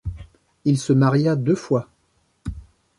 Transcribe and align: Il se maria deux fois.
Il 0.65 0.79
se 0.79 0.93
maria 0.93 1.35
deux 1.35 1.53
fois. 1.53 1.87